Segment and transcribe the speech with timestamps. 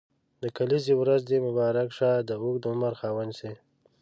[0.41, 3.51] د کلیزي ورځ دي مبارک شه د اوږد عمر خاوند سي.